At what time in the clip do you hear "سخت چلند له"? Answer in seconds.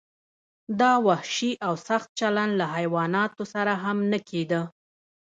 1.87-2.65